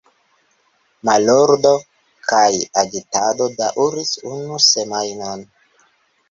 [1.09, 1.73] Malordo
[2.31, 2.47] kaj
[2.83, 5.47] agitado daŭris unu semajnon.